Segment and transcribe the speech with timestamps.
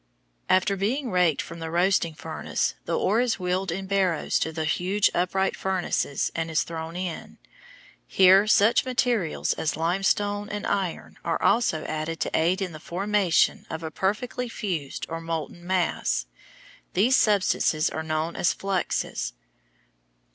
[0.49, 4.65] After being raked from the roasting furnace, the ore is wheeled in barrows to the
[4.65, 7.37] huge upright furnaces and is thrown in.
[8.07, 13.67] Here such materials as limestone and iron are also added to aid in the formation
[13.69, 16.25] of a perfectly fused or molten mass.
[16.95, 19.33] These substances are known as fluxes.